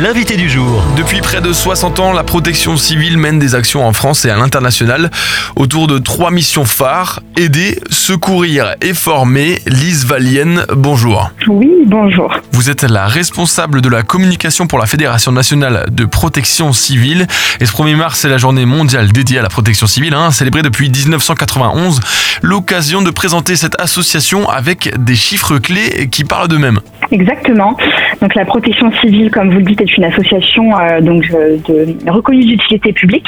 l'invité 0.00 0.36
du 0.36 0.48
jour. 0.48 0.82
Depuis 0.96 1.20
près 1.20 1.40
de 1.40 1.52
60 1.52 1.98
ans, 1.98 2.12
la 2.12 2.22
protection 2.22 2.76
civile 2.76 3.18
mène 3.18 3.38
des 3.38 3.54
actions 3.54 3.84
en 3.84 3.92
France 3.92 4.24
et 4.24 4.30
à 4.30 4.36
l'international 4.36 5.10
autour 5.56 5.88
de 5.88 5.98
trois 5.98 6.30
missions 6.30 6.64
phares 6.64 7.20
aider, 7.36 7.80
secourir 7.90 8.74
et 8.80 8.94
former. 8.94 9.60
Lise 9.66 10.04
Valienne, 10.04 10.64
bonjour. 10.74 11.30
Oui, 11.46 11.70
bonjour. 11.86 12.34
Vous 12.52 12.70
êtes 12.70 12.82
la 12.82 13.06
responsable 13.06 13.80
de 13.80 13.88
la 13.88 14.02
communication 14.02 14.66
pour 14.66 14.78
la 14.78 14.86
Fédération 14.86 15.32
nationale 15.32 15.86
de 15.90 16.04
protection 16.04 16.72
civile. 16.72 17.26
Et 17.60 17.66
ce 17.66 17.72
1er 17.72 17.96
mars, 17.96 18.20
c'est 18.20 18.28
la 18.28 18.38
journée 18.38 18.66
mondiale 18.66 19.10
dédiée 19.12 19.38
à 19.38 19.42
la 19.42 19.48
protection 19.48 19.86
civile, 19.86 20.14
hein, 20.14 20.30
célébrée 20.30 20.62
depuis 20.62 20.90
1991. 20.90 22.00
L'occasion 22.42 23.02
de 23.02 23.10
présenter 23.10 23.56
cette 23.56 23.80
association 23.80 24.48
avec 24.48 24.92
des 24.98 25.16
chiffres 25.16 25.58
clés 25.58 26.08
qui 26.10 26.24
parlent 26.24 26.48
d'eux-mêmes. 26.48 26.80
Exactement. 27.10 27.76
Donc 28.20 28.34
la 28.34 28.44
protection 28.44 28.92
civile, 29.00 29.30
comme 29.30 29.50
vous 29.50 29.58
le 29.58 29.64
dites, 29.64 29.80
est 29.80 29.96
une 29.96 30.04
association 30.04 30.78
euh, 30.78 31.00
donc 31.00 31.24
euh, 31.32 31.56
de, 31.66 32.10
reconnue 32.10 32.44
d'utilité 32.44 32.92
publique. 32.92 33.26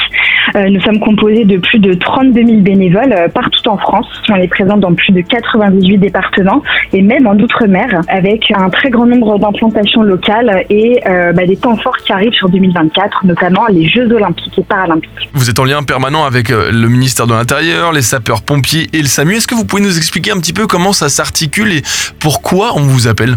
Euh, 0.55 0.69
nous 0.69 0.81
sommes 0.81 0.99
composés 0.99 1.45
de 1.45 1.57
plus 1.57 1.79
de 1.79 1.95
32 1.95 2.45
000 2.45 2.61
bénévoles 2.61 3.15
partout 3.33 3.69
en 3.69 3.79
France. 3.79 4.07
On 4.29 4.37
est 4.37 4.49
présent 4.49 4.77
dans 4.77 4.93
plus 4.95 5.13
de 5.13 5.21
98 5.21 5.99
départements 5.99 6.63
et 6.93 7.03
même 7.03 7.27
en 7.27 7.35
outre-mer, 7.35 8.03
avec 8.09 8.53
un 8.55 8.69
très 8.69 8.91
grand 8.91 9.07
nombre 9.07 9.39
d'implantations 9.39 10.03
locales 10.03 10.65
et 10.69 11.01
bah, 11.05 11.47
des 11.47 11.57
temps 11.57 11.77
forts 11.77 11.97
qui 11.99 12.13
arrivent 12.13 12.33
sur 12.33 12.49
2024, 12.49 13.27
notamment 13.27 13.67
les 13.69 13.89
Jeux 13.89 14.11
olympiques 14.13 14.59
et 14.59 14.63
paralympiques. 14.63 15.31
Vous 15.35 15.51
êtes 15.51 15.59
en 15.59 15.65
lien 15.65 15.83
permanent 15.83 16.25
avec 16.25 16.49
le 16.49 16.89
ministère 16.89 17.27
de 17.27 17.35
l'Intérieur, 17.35 17.93
les 17.93 18.03
sapeurs-pompiers 18.03 18.89
et 18.93 18.99
le 18.99 19.07
SAMU. 19.09 19.35
Est-ce 19.35 19.49
que 19.49 19.55
vous 19.55 19.65
pouvez 19.65 19.83
nous 19.83 19.97
expliquer 19.97 20.33
un 20.33 20.39
petit 20.39 20.53
peu 20.53 20.67
comment 20.67 20.93
ça 20.93 21.09
s'articule 21.09 21.73
et 21.73 21.83
pourquoi 22.19 22.73
on 22.77 22.83
vous 22.83 23.09
appelle? 23.09 23.37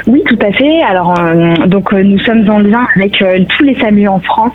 oui, 0.07 0.23
tout 0.27 0.37
à 0.41 0.51
fait. 0.51 0.81
Alors, 0.81 1.15
euh, 1.19 1.67
donc 1.67 1.93
euh, 1.93 2.03
nous 2.03 2.19
sommes 2.19 2.49
en 2.49 2.59
lien 2.59 2.87
avec 2.95 3.21
euh, 3.21 3.39
tous 3.49 3.63
les 3.63 3.75
SAMU 3.75 4.07
en 4.07 4.19
France, 4.19 4.53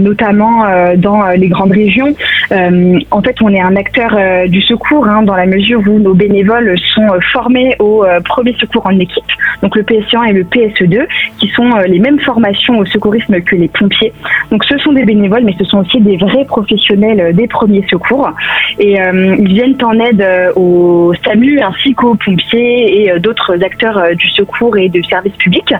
notamment 0.00 0.64
dans 0.96 1.26
les 1.36 1.48
grandes 1.48 1.72
régions. 1.72 2.14
en 2.50 3.22
fait, 3.22 3.36
on 3.42 3.50
est 3.50 3.60
un 3.60 3.76
acteur 3.76 4.16
du 4.48 4.62
secours 4.62 5.06
hein, 5.06 5.22
dans 5.22 5.34
la 5.34 5.44
mesure 5.44 5.80
où 5.86 5.98
nos 5.98 6.14
bénévoles 6.14 6.74
sont 6.94 7.06
formés 7.32 7.76
au 7.78 8.04
premier 8.24 8.54
secours 8.54 8.86
en 8.86 8.98
équipe, 8.98 9.24
donc 9.62 9.76
le 9.76 9.82
PSE1 9.82 10.30
et 10.30 10.32
le 10.32 10.44
PSE2, 10.44 11.06
qui 11.38 11.48
sont 11.48 11.68
les 11.86 11.98
mêmes 11.98 12.18
formations 12.20 12.78
au 12.78 12.86
secourisme 12.86 13.40
que 13.42 13.56
les 13.56 13.68
pompiers. 13.68 14.12
Donc, 14.50 14.64
ce 14.64 14.78
sont 14.78 14.92
des 14.92 15.04
bénévoles, 15.04 15.44
mais 15.44 15.54
ce 15.58 15.64
sont 15.64 15.78
aussi 15.78 16.00
des 16.00 16.16
vrais 16.16 16.44
professionnels 16.46 17.34
des 17.34 17.46
premiers 17.46 17.84
secours. 17.90 18.30
Et 18.78 18.94
ils 18.94 19.48
viennent 19.48 19.76
en 19.82 19.98
aide 19.98 20.26
aux 20.56 21.12
SAMU 21.24 21.60
ainsi 21.60 21.94
qu'aux 21.94 22.14
pompiers 22.14 23.02
et 23.02 23.20
d'autres 23.20 23.62
acteurs 23.62 24.02
du 24.16 24.28
secours 24.28 24.63
et 24.76 24.88
de 24.88 25.02
services 25.02 25.36
publics, 25.36 25.74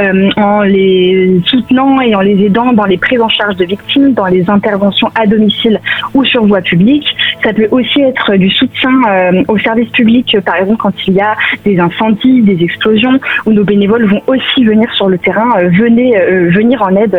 euh, 0.00 0.30
en 0.36 0.62
les 0.62 1.40
soutenant 1.46 2.00
et 2.00 2.14
en 2.14 2.20
les 2.20 2.44
aidant 2.44 2.72
dans 2.72 2.84
les 2.84 2.98
prises 2.98 3.20
en 3.20 3.28
charge 3.28 3.56
de 3.56 3.64
victimes, 3.64 4.12
dans 4.12 4.26
les 4.26 4.48
interventions 4.50 5.10
à 5.14 5.26
domicile 5.26 5.80
ou 6.14 6.24
sur 6.24 6.46
voie 6.46 6.60
publique. 6.60 7.06
Ça 7.42 7.52
peut 7.52 7.68
aussi 7.70 8.00
être 8.00 8.34
du 8.36 8.50
soutien 8.50 8.90
euh, 9.08 9.42
aux 9.48 9.58
services 9.58 9.90
publics, 9.90 10.36
par 10.44 10.56
exemple 10.56 10.78
quand 10.78 10.94
il 11.06 11.14
y 11.14 11.20
a 11.20 11.34
des 11.64 11.78
incendies, 11.78 12.42
des 12.42 12.62
explosions, 12.62 13.18
où 13.46 13.52
nos 13.52 13.64
bénévoles 13.64 14.06
vont 14.06 14.22
aussi 14.26 14.64
venir 14.64 14.92
sur 14.94 15.08
le 15.08 15.18
terrain, 15.18 15.58
euh, 15.58 15.68
venir, 15.68 16.18
venir 16.50 16.82
en 16.82 16.94
aide 16.96 17.18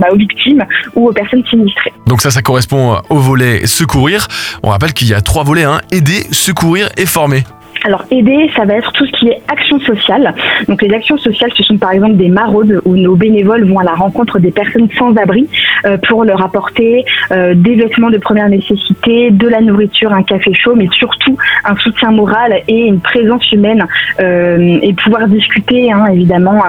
bah, 0.00 0.08
aux 0.10 0.16
victimes 0.16 0.64
ou 0.94 1.08
aux 1.08 1.12
personnes 1.12 1.44
sinistrées. 1.46 1.92
Donc 2.06 2.20
ça, 2.20 2.30
ça 2.30 2.42
correspond 2.42 2.96
au 3.10 3.16
volet 3.16 3.66
secourir. 3.66 4.26
On 4.62 4.70
rappelle 4.70 4.92
qu'il 4.92 5.08
y 5.08 5.14
a 5.14 5.20
trois 5.20 5.44
volets, 5.44 5.64
hein, 5.64 5.80
aider, 5.92 6.26
secourir 6.30 6.88
et 6.96 7.06
former. 7.06 7.42
Alors 7.86 8.04
aider, 8.10 8.50
ça 8.56 8.64
va 8.64 8.74
être 8.74 8.90
tout 8.90 9.06
ce 9.06 9.12
qui 9.12 9.28
est 9.28 9.40
action 9.46 9.78
sociale. 9.78 10.34
Donc 10.66 10.82
les 10.82 10.92
actions 10.92 11.16
sociales, 11.18 11.52
ce 11.54 11.62
sont 11.62 11.78
par 11.78 11.92
exemple 11.92 12.16
des 12.16 12.28
maraudes 12.28 12.82
où 12.84 12.96
nos 12.96 13.14
bénévoles 13.14 13.64
vont 13.64 13.78
à 13.78 13.84
la 13.84 13.94
rencontre 13.94 14.40
des 14.40 14.50
personnes 14.50 14.88
sans 14.98 15.14
abri 15.14 15.48
euh, 15.84 15.96
pour 16.08 16.24
leur 16.24 16.42
apporter 16.42 17.04
euh, 17.30 17.54
des 17.54 17.76
vêtements 17.76 18.10
de 18.10 18.18
première 18.18 18.48
nécessité, 18.48 19.30
de 19.30 19.46
la 19.46 19.60
nourriture, 19.60 20.12
un 20.12 20.24
café 20.24 20.52
chaud, 20.52 20.74
mais 20.74 20.88
surtout 20.90 21.36
un 21.64 21.76
soutien 21.76 22.10
moral 22.10 22.60
et 22.66 22.86
une 22.86 22.98
présence 22.98 23.52
humaine 23.52 23.86
euh, 24.18 24.80
et 24.82 24.92
pouvoir 24.92 25.28
discuter, 25.28 25.92
hein, 25.92 26.06
évidemment, 26.06 26.60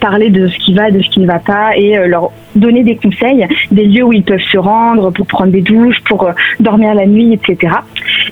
parler 0.00 0.30
de 0.30 0.48
ce 0.48 0.58
qui 0.58 0.74
va, 0.74 0.90
de 0.90 1.00
ce 1.00 1.08
qui 1.10 1.20
ne 1.20 1.26
va 1.26 1.38
pas 1.38 1.76
et 1.76 2.08
leur 2.08 2.32
donner 2.56 2.82
des 2.82 2.96
conseils, 2.96 3.46
des 3.70 3.84
lieux 3.84 4.02
où 4.02 4.12
ils 4.12 4.24
peuvent 4.24 4.40
se 4.40 4.58
rendre 4.58 5.12
pour 5.12 5.26
prendre 5.26 5.52
des 5.52 5.60
douches, 5.60 6.00
pour 6.08 6.28
dormir 6.58 6.94
la 6.94 7.06
nuit, 7.06 7.32
etc. 7.34 7.74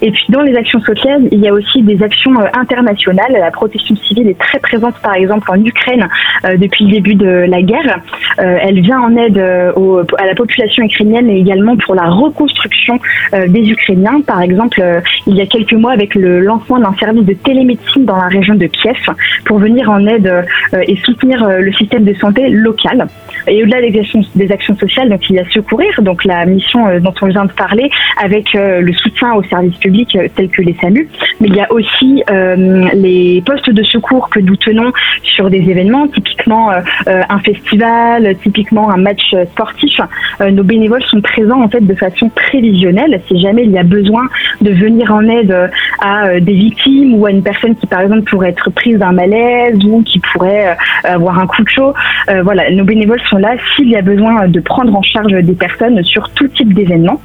Et 0.03 0.11
puis 0.11 0.27
dans 0.29 0.43
les 0.43 0.55
actions 0.57 0.81
sociales, 0.81 1.23
il 1.31 1.41
y 1.41 1.49
a 1.49 1.53
aussi 1.53 1.83
des 1.83 2.03
actions 2.03 2.39
euh, 2.41 2.47
internationales. 2.55 3.33
La 3.33 3.51
protection 3.51 3.97
civile 3.97 4.29
est 4.29 4.39
très 4.39 4.59
présente 4.59 4.95
par 5.03 5.15
exemple 5.15 5.51
en 5.51 5.63
Ukraine 5.63 6.09
euh, 6.45 6.57
depuis 6.57 6.85
le 6.87 6.93
début 6.93 7.15
de 7.15 7.47
la 7.49 7.63
guerre. 7.63 8.01
Euh, 8.39 8.59
elle 8.61 8.81
vient 8.81 9.01
en 9.01 9.17
aide 9.17 9.39
à 9.39 10.27
la 10.27 10.35
population 10.35 10.85
ukrainienne 10.85 11.31
et 11.31 11.39
également 11.39 11.77
pour 11.77 11.95
la 11.95 12.09
reconstruction 12.09 12.99
des 13.33 13.71
Ukrainiens. 13.71 14.21
Par 14.27 14.41
exemple, 14.43 14.83
il 15.27 15.35
y 15.35 15.41
a 15.41 15.47
quelques 15.47 15.73
mois 15.73 15.93
avec 15.93 16.15
le 16.15 16.41
lancement 16.41 16.79
d'un 16.79 16.95
service 16.99 17.25
de 17.25 17.33
télémédecine 17.33 18.05
dans 18.05 18.17
la 18.17 18.29
région 18.29 18.55
de 18.55 18.67
Kiev 18.67 18.99
pour 19.45 19.59
venir 19.59 19.91
en 19.91 20.07
aide 20.07 20.31
et 20.73 20.97
soutenir 21.05 21.47
le 21.49 21.73
système 21.73 22.05
de 22.05 22.15
santé 22.15 22.49
local. 22.49 23.07
Et 23.47 23.63
au-delà 23.63 23.81
des 23.81 24.51
actions, 24.53 24.77
sociales, 24.77 25.09
donc 25.09 25.29
il 25.31 25.37
y 25.37 25.39
a 25.39 25.49
secourir, 25.51 26.03
donc 26.03 26.25
la 26.25 26.45
mission 26.45 26.99
dont 27.01 27.15
on 27.23 27.27
vient 27.27 27.45
de 27.45 27.53
parler, 27.53 27.89
avec 28.23 28.53
le 28.55 28.93
soutien 28.93 29.35
aux 29.35 29.43
services 29.45 29.77
publics 29.77 30.17
tels 30.35 30.49
que 30.49 30.63
les 30.63 30.77
SAMU, 30.81 31.09
mais 31.41 31.49
il 31.49 31.57
y 31.57 31.61
a 31.61 31.73
aussi 31.73 32.23
euh, 32.31 32.89
les 32.95 33.43
postes 33.45 33.71
de 33.71 33.83
secours 33.83 34.29
que 34.31 34.41
nous 34.41 34.57
tenons 34.57 34.93
sur 35.23 35.51
des 35.51 35.59
événements, 35.59 36.09
typiquement 36.09 36.71
euh, 36.71 36.81
euh, 37.09 37.23
un 37.29 37.39
festival, 37.41 38.37
typiquement 38.43 38.91
un 38.91 38.97
match 38.97 39.35
sportif. 39.53 40.01
nos 40.41 40.63
bénévoles 40.63 41.03
sont 41.05 41.21
présents 41.21 41.63
en 41.63 41.69
fait 41.69 41.81
de 41.81 41.95
façon 41.95 42.29
prévisionnelle. 42.29 43.21
Si 43.29 43.41
jamais 43.41 43.65
il 43.65 43.71
y 43.71 43.79
a 43.79 43.83
besoin 43.83 44.25
de 44.61 44.71
venir 44.71 45.13
en 45.13 45.27
aide 45.29 45.55
à 46.01 46.41
des 46.41 46.53
victimes 46.53 47.15
ou 47.15 47.27
à 47.27 47.31
une 47.31 47.43
personne 47.43 47.75
qui 47.77 47.87
par 47.87 48.01
exemple 48.01 48.23
pourrait 48.23 48.51
être 48.51 48.71
prise 48.71 48.99
d'un 48.99 49.13
malaise 49.13 49.79
ou 49.85 50.03
qui 50.03 50.19
pourrait 50.19 50.56
avoir 51.05 51.39
un 51.39 51.47
coup 51.47 51.63
de 51.63 51.69
chaud, 51.69 51.95
voilà, 52.43 52.71
nos 52.71 52.85
bénévoles 52.85 53.21
sont 53.29 53.39
là 53.39 53.55
s'il 53.75 53.91
y 53.91 53.97
a 53.97 54.03
besoin 54.03 54.49
de 54.49 54.61
prendre 54.61 54.95
en 54.95 55.03
charge 55.03 55.33
des 55.33 55.55
personnes 55.55 56.03
sur 56.05 56.29
tout 56.31 56.49
type 56.49 56.73
d'événements. 56.75 57.21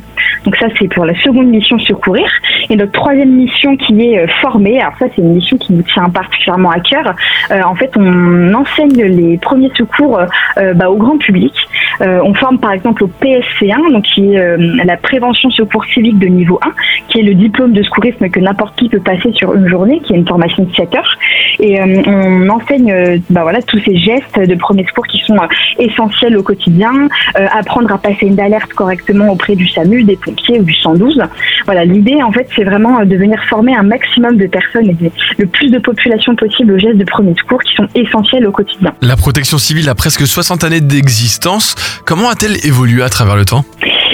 Donc 0.46 0.56
ça, 0.58 0.68
c'est 0.80 0.88
pour 0.88 1.06
la 1.06 1.16
seconde 1.22 1.48
mission 1.48 1.78
secourir. 1.80 2.28
Et 2.70 2.76
notre 2.76 2.92
troisième 2.92 3.32
mission 3.32 3.78
qui 3.78 4.02
est 4.02 4.20
euh, 4.20 4.28
former, 4.42 4.80
alors 4.80 4.94
ça, 4.98 5.06
c'est 5.16 5.22
une 5.22 5.34
mission 5.34 5.58
qui 5.58 5.74
nous 5.74 5.84
tient 5.84 6.10
particulièrement 6.10 6.72
à 6.72 6.80
cœur. 6.80 7.14
Euh, 7.52 7.62
en 7.64 7.76
fait, 7.76 7.92
on 7.96 8.54
enseigne 8.54 9.04
les 9.04 9.38
premiers 9.38 9.72
secours 9.76 10.20
euh, 10.58 10.74
bah, 10.74 10.90
au 10.90 10.96
grand 10.96 11.18
public. 11.18 11.54
on 12.00 12.34
forme 12.34 12.60
par 12.60 12.72
exemple 12.72 13.04
au 13.04 13.08
PSC1, 13.22 13.92
donc 13.92 14.04
qui 14.04 14.34
est 14.34 14.58
la 14.84 14.98
prévention 14.98 15.50
secours 15.52 15.86
civique 15.86 16.18
de 16.18 16.28
niveau 16.28 16.60
1, 16.64 16.72
qui 17.10 17.20
est 17.20 17.24
le 17.24 17.36
diplôme 17.36 17.74
de 17.74 17.84
secourisme 17.84 18.30
que 18.30 18.40
n'importe 18.40 18.76
qui 18.76 18.90
peut 18.90 19.00
passer 19.00 19.32
sur 19.34 19.54
une 19.54 19.68
journée, 19.68 20.00
qui 20.02 20.14
est 20.14 20.18
une 20.18 20.28
formation 20.28 20.64
de 20.64 20.74
7 20.74 20.96
heures. 20.96 21.18
Et 21.60 21.80
on 22.08 22.50
enseigne 22.50 23.21
bah, 23.30 23.44
voilà, 23.44 23.62
tous 23.62 23.80
ces 23.86 23.98
gestes 23.98 24.40
de 24.40 24.56
premiers 24.56 24.86
secours 24.86 25.08
qui 25.08 25.20
sont 25.20 25.38
essentiels 25.80 26.38
au 26.38 26.44
quotidien, 26.44 27.08
apprendre 27.36 27.92
à 27.92 27.98
passer 27.98 28.26
une 28.26 28.40
alerte 28.40 28.74
correctement 28.74 29.30
auprès 29.30 29.56
du 29.56 29.68
SAMU, 29.68 30.04
des 30.04 30.16
pompiers 30.16 30.60
ou 30.60 30.64
du 30.64 30.74
112. 30.74 31.22
Voilà, 31.66 31.86
l'idée 31.86 32.22
en 32.24 32.32
fait 32.32 32.48
c'est 32.56 32.64
vraiment 32.64 33.04
de 33.06 33.16
venir 33.16 33.42
former 33.50 33.76
un 33.76 33.84
maximum 33.84 34.38
de 34.38 34.48
personnes 34.48 34.90
et 34.90 34.96
le 35.38 35.46
plus 35.46 35.70
de 35.70 35.80
population 35.80 36.36
possible 36.36 36.74
aux 36.74 36.80
gestes 36.80 36.98
de 36.98 37.06
premier 37.06 37.34
secours 37.36 37.62
qui 37.62 37.74
sont 37.76 37.88
essentiels 37.96 38.46
au 38.48 38.52
quotidien. 38.52 38.94
La 39.02 39.16
protection 39.16 39.58
civile 39.58 39.90
a 39.90 39.96
presque 39.96 40.26
60 40.26 40.64
années 40.64 40.82
d'existence. 40.82 41.76
Comment 42.06 42.30
a-t-elle 42.30 42.66
évolué 42.66 43.04
à 43.04 43.10
travers 43.10 43.36
le 43.36 43.46
temps? 43.46 43.64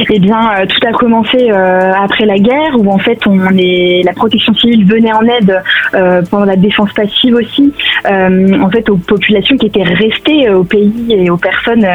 Eh 0.10 0.20
bien, 0.20 0.52
euh, 0.52 0.66
tout 0.66 0.88
a 0.88 0.92
commencé 0.92 1.50
euh, 1.50 1.92
après 1.94 2.26
la 2.26 2.38
guerre, 2.38 2.78
où 2.78 2.90
en 2.92 2.98
fait, 2.98 3.26
on 3.28 3.58
est, 3.58 4.02
la 4.04 4.14
protection 4.14 4.54
civile 4.54 4.86
venait 4.86 5.14
en 5.14 5.24
aide 5.24 5.62
euh, 5.94 6.22
pendant 6.30 6.46
la 6.46 6.56
défense 6.56 6.92
passive 6.94 7.36
aussi, 7.36 7.74
en 8.06 8.70
fait, 8.70 8.90
aux 8.90 8.98
populations 8.98 9.58
qui 9.58 9.68
étaient 9.68 9.84
restées 9.84 10.50
au 10.50 10.64
pays 10.64 11.06
et 11.10 11.30
aux 11.30 11.38
personnes 11.38 11.86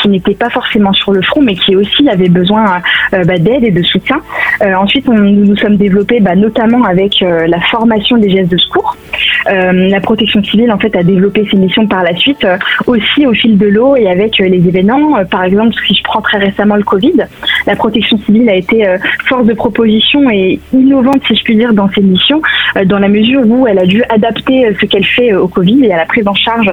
qui 0.00 0.08
n'étaient 0.08 0.34
pas 0.34 0.50
forcément 0.50 0.92
sur 0.92 1.12
le 1.12 1.22
front, 1.22 1.42
mais 1.42 1.54
qui 1.54 1.76
aussi 1.76 2.08
avaient 2.08 2.28
besoin 2.28 2.80
bah, 3.12 3.38
d'aide 3.38 3.64
et 3.64 3.70
de 3.70 3.82
soutien. 3.82 4.20
ensuite, 4.76 5.06
nous 5.08 5.46
nous 5.46 5.56
sommes 5.56 5.76
développés, 5.76 6.20
bah, 6.20 6.34
notamment 6.34 6.84
avec 6.84 7.20
la 7.20 7.60
formation 7.70 8.16
des 8.16 8.30
gestes 8.30 8.50
de 8.50 8.58
secours. 8.58 8.96
La 9.46 10.00
protection 10.00 10.42
civile, 10.42 10.72
en 10.72 10.78
fait, 10.78 10.94
a 10.96 11.02
développé 11.02 11.46
ses 11.50 11.56
missions 11.56 11.86
par 11.86 12.02
la 12.02 12.14
suite, 12.16 12.46
aussi 12.86 13.26
au 13.26 13.32
fil 13.32 13.58
de 13.58 13.66
l'eau 13.66 13.96
et 13.96 14.08
avec 14.08 14.38
les 14.38 14.68
événements. 14.68 15.24
par 15.30 15.44
exemple, 15.44 15.74
si 15.86 15.94
je 15.94 16.02
prends 16.02 16.20
très 16.20 16.38
récemment 16.38 16.76
le 16.76 16.82
Covid, 16.82 17.14
la 17.66 17.76
protection 17.76 18.18
civile 18.18 18.48
a 18.48 18.54
été 18.54 18.86
euh, 18.86 18.98
force 19.28 19.46
de 19.46 19.54
proposition 19.54 20.30
et 20.30 20.60
innovante, 20.72 21.22
si 21.26 21.34
je 21.36 21.44
puis 21.44 21.56
dire, 21.56 21.72
dans 21.72 21.88
ses 21.90 22.00
missions, 22.00 22.38
euh, 22.38 22.40
dans 22.84 22.98
la 22.98 23.08
mesure 23.08 23.42
où 23.46 23.66
elle 23.66 23.78
a 23.78 23.86
dû 23.86 24.02
adapter 24.08 24.66
euh, 24.66 24.74
ce 24.80 24.86
qu'elle 24.86 25.04
fait 25.04 25.34
au 25.34 25.48
Covid 25.48 25.84
et 25.84 25.92
à 25.92 25.96
la 25.96 26.06
prise 26.06 26.26
en 26.26 26.34
charge, 26.34 26.70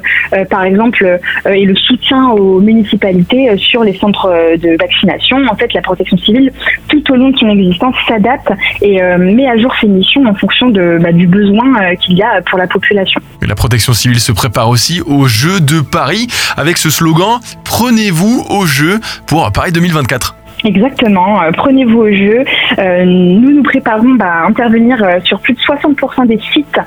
par 0.49 0.63
exemple, 0.63 1.19
et 1.49 1.65
le 1.65 1.75
soutien 1.75 2.29
aux 2.29 2.59
municipalités 2.59 3.55
sur 3.57 3.83
les 3.83 3.93
centres 3.93 4.29
de 4.57 4.77
vaccination. 4.77 5.37
En 5.49 5.55
fait, 5.55 5.73
la 5.73 5.81
protection 5.81 6.17
civile, 6.17 6.51
tout 6.87 7.11
au 7.11 7.15
long 7.15 7.29
de 7.29 7.37
son 7.37 7.49
existence, 7.49 7.95
s'adapte 8.07 8.51
et 8.81 9.01
met 9.17 9.47
à 9.47 9.57
jour 9.57 9.73
ses 9.79 9.87
missions 9.87 10.25
en 10.25 10.35
fonction 10.35 10.69
de, 10.69 10.99
bah, 11.01 11.11
du 11.11 11.27
besoin 11.27 11.95
qu'il 11.95 12.17
y 12.17 12.23
a 12.23 12.41
pour 12.41 12.57
pour 12.57 12.59
la 12.59 12.67
population. 12.67 13.21
la 13.41 13.55
protection 13.55 13.93
civile 13.93 14.19
se 14.19 14.31
prépare 14.31 14.69
aussi 14.69 15.01
aux 15.01 15.27
Jeux 15.27 15.59
de 15.59 15.81
Paris 15.81 16.27
avec 16.55 16.77
ce 16.77 16.89
slogan 16.89 17.39
Prenez-vous 17.63 18.45
au 18.49 18.65
jeu 18.65 18.99
pour 19.27 19.51
Paris 19.51 19.71
2024. 19.71 20.36
Exactement. 20.67 21.41
Euh, 21.41 21.51
prenez-vous 21.55 21.99
au 21.99 22.11
jeu. 22.11 22.43
Euh, 22.77 23.05
nous 23.05 23.51
nous 23.51 23.63
préparons 23.63 24.15
bah, 24.15 24.43
à 24.43 24.47
intervenir 24.47 25.01
euh, 25.01 25.21
sur 25.23 25.39
plus 25.39 25.53
de 25.53 25.59
60% 25.59 26.27
des 26.27 26.39
sites 26.51 26.79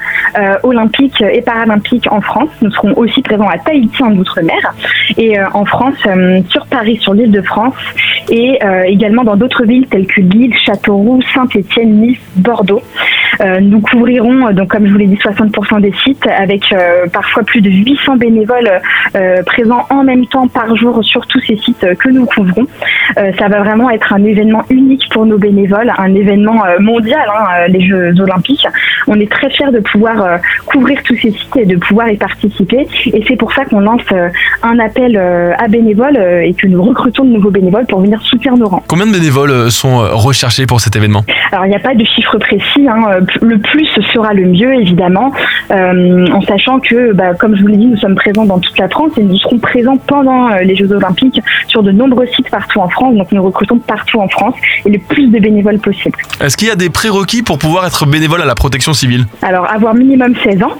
olympiques 0.62 1.23
et 1.23 1.41
paralympiques 1.41 2.06
en 2.12 2.21
France. 2.21 2.50
Nous 2.61 2.71
serons 2.71 2.93
aussi 2.97 3.23
présents 3.23 3.49
à 3.49 3.56
Tahiti 3.59 4.03
en 4.03 4.15
Outre-mer 4.17 4.75
et 5.17 5.37
en 5.55 5.65
France, 5.65 5.97
sur 6.49 6.67
Paris, 6.67 6.99
sur 7.00 7.15
l'île 7.15 7.32
de 7.32 7.43
France 7.43 7.75
et 8.29 8.59
également 8.87 9.25
dans 9.25 9.35
d'autres 9.35 9.65
villes 9.65 9.87
telles 9.88 10.06
que 10.06 10.21
Lille, 10.21 10.55
Châteauroux, 10.65 11.21
Saint-Étienne, 11.35 12.00
Nice, 12.00 12.21
Bordeaux. 12.37 12.83
nous 13.61 13.81
couvrirons, 13.81 14.53
donc 14.53 14.69
comme 14.69 14.87
je 14.87 14.93
vous 14.93 14.99
l'ai 14.99 15.06
dit, 15.06 15.17
60% 15.17 15.81
des 15.81 15.93
sites 16.05 16.26
avec 16.29 16.73
parfois 17.12 17.43
plus 17.43 17.61
de 17.61 17.71
800 17.71 18.17
bénévoles 18.17 18.71
présents 19.47 19.87
en 19.91 20.05
même 20.05 20.26
temps 20.26 20.47
par 20.47 20.76
jour 20.76 21.03
sur 21.03 21.26
tous 21.26 21.41
ces 21.41 21.56
sites 21.56 21.87
que 21.99 22.09
nous 22.09 22.26
couvrons. 22.26 22.67
ça 23.17 23.49
va 23.49 23.61
vraiment 23.61 23.70
être 23.91 24.13
un 24.13 24.25
événement 24.25 24.63
unique 24.69 25.09
pour 25.13 25.27
nos 25.27 25.39
bénévoles, 25.39 25.93
un 25.97 26.15
événement 26.15 26.65
euh, 26.65 26.79
mondial, 26.81 27.27
hein, 27.29 27.45
euh, 27.61 27.69
les 27.69 27.81
Jeux 27.81 28.21
olympiques. 28.21 28.67
On 29.07 29.19
est 29.19 29.31
très 29.31 29.51
fiers 29.51 29.71
de 29.73 29.81
pouvoir 29.81 30.23
euh, 30.23 30.37
couvrir 30.67 31.03
tous 31.05 31.17
ces 31.17 31.31
sites 31.31 31.57
et 31.57 31.67
de 31.67 31.77
pouvoir 31.77 32.09
y 32.11 32.17
participer. 32.17 32.87
Et 33.07 33.25
c'est 33.27 33.37
pour 33.37 33.53
ça 33.53 33.65
qu'on 33.65 33.81
lance 33.81 34.03
un 34.63 34.79
appel 34.79 35.17
à 35.17 35.69
bénévoles 35.69 36.17
et 36.17 36.55
que 36.55 36.67
nous 36.67 36.83
recrutons 36.83 37.25
de 37.25 37.31
nouveaux 37.31 37.51
bénévoles 37.51 37.87
pour 37.87 38.01
venir 38.01 38.21
soutenir 38.23 38.57
nos 38.57 38.69
rangs. 38.69 38.83
Combien 38.87 39.07
de 39.07 39.13
bénévoles 39.13 39.71
sont 39.71 39.99
recherchés 40.13 40.67
pour 40.67 40.81
cet 40.81 40.97
événement? 40.97 41.23
Alors 41.53 41.67
il 41.67 41.71
n'y 41.71 41.77
a 41.77 41.81
pas 41.81 41.95
de 41.95 42.05
chiffre 42.05 42.39
précis. 42.39 42.87
Hein. 42.89 43.21
Le 43.41 43.59
plus 43.59 43.87
sera 44.13 44.33
le 44.35 44.47
mieux, 44.47 44.75
évidemment, 44.75 45.33
en 45.71 46.41
sachant 46.43 46.81
que, 46.81 47.13
bah, 47.13 47.35
comme 47.35 47.57
je 47.57 47.63
vous 47.63 47.69
l'ai 47.69 47.77
dit, 47.77 47.87
nous 47.87 47.97
sommes 47.97 48.15
présents 48.15 48.45
dans 48.45 48.59
toute 48.59 48.79
la 48.79 48.89
France 48.89 49.13
et 49.17 49.23
nous 49.23 49.37
serons 49.39 49.59
présents 49.59 49.97
pendant 49.97 50.49
les 50.63 50.77
Jeux 50.77 50.93
olympiques 50.93 51.41
sur 51.69 51.83
de 51.83 51.91
nombreux 51.91 52.27
sites 52.27 52.51
partout 52.51 52.81
en 52.81 52.89
France. 52.89 53.15
Donc 53.15 53.33
nous 53.33 53.43
recrutons 53.50 53.79
partout 53.79 54.20
en 54.20 54.29
France 54.29 54.55
et 54.87 54.91
le 54.91 54.99
plus 54.99 55.29
de 55.29 55.38
bénévoles 55.38 55.79
possible. 55.79 56.19
Est-ce 56.41 56.56
qu'il 56.56 56.69
y 56.69 56.70
a 56.70 56.76
des 56.76 56.91
prérequis 56.91 57.43
pour 57.43 57.58
pouvoir 57.58 57.87
être 57.87 58.06
bénévole 58.06 58.43
à 58.43 58.47
la 58.47 58.55
protection 58.55 58.94
civile 58.94 59.26
Alors, 59.43 59.70
avoir 59.70 59.94
minimum 59.94 60.35
16 60.44 60.62
ans. 60.62 60.76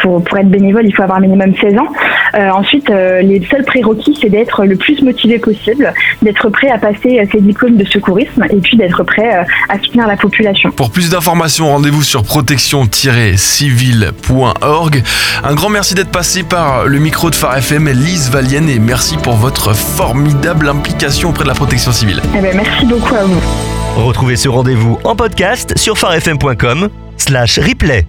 pour, 0.00 0.24
pour 0.24 0.38
être 0.38 0.50
bénévole, 0.50 0.86
il 0.86 0.94
faut 0.94 1.02
avoir 1.02 1.20
minimum 1.20 1.52
16 1.60 1.78
ans. 1.78 1.88
Euh, 2.34 2.50
ensuite, 2.50 2.90
euh, 2.90 3.22
les 3.22 3.42
seuls 3.50 3.64
prérequis, 3.64 4.18
c'est 4.20 4.28
d'être 4.28 4.64
le 4.64 4.76
plus 4.76 5.00
motivé 5.02 5.38
possible, 5.38 5.94
d'être 6.22 6.50
prêt 6.50 6.70
à 6.70 6.78
passer 6.78 7.20
euh, 7.20 7.24
ses 7.32 7.40
diplômes 7.40 7.76
de 7.76 7.84
secourisme 7.84 8.44
et 8.50 8.56
puis 8.56 8.76
d'être 8.76 9.02
prêt 9.04 9.46
à 9.68 9.78
soutenir 9.78 10.06
la 10.06 10.16
population. 10.16 10.70
Pour 10.70 10.90
plus 10.90 11.10
d'informations, 11.10 11.68
rendez-vous 11.68 12.02
sur 12.02 12.22
protection-civile.org. 12.24 15.02
Un 15.44 15.54
grand 15.54 15.70
merci 15.70 15.94
d'être 15.94 16.10
passé 16.10 16.42
par 16.42 16.86
le 16.86 16.98
micro 16.98 17.30
de 17.30 17.34
Phare 17.34 17.56
FM, 17.58 17.90
Lise 17.90 18.30
Valienne, 18.30 18.68
et 18.68 18.78
merci 18.78 19.16
pour 19.16 19.34
votre 19.34 19.74
formidable 19.74 20.68
implication 20.68 21.30
auprès 21.30 21.44
de 21.44 21.48
la 21.48 21.54
protection 21.54 21.92
civile. 22.08 22.22
Eh 22.36 22.40
ben, 22.40 22.56
merci 22.56 22.86
beaucoup 22.86 23.14
à 23.14 23.24
vous. 23.24 23.40
Retrouvez 23.96 24.36
ce 24.36 24.48
rendez-vous 24.48 24.98
en 25.04 25.16
podcast 25.16 25.76
sur 25.76 25.98
farfm.com 25.98 26.88
slash 27.16 27.58
replay. 27.58 28.06